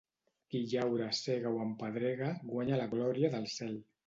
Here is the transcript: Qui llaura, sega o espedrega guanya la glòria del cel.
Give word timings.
Qui 0.53 0.61
llaura, 0.71 1.09
sega 1.17 1.51
o 1.57 1.59
espedrega 1.67 2.31
guanya 2.55 2.81
la 2.81 2.89
glòria 2.97 3.33
del 3.39 3.49
cel. 3.59 3.79